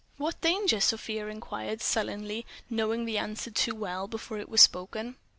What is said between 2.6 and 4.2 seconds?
knowing the answer too well